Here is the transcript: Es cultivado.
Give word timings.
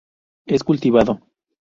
Es 0.47 0.63
cultivado. 0.63 1.21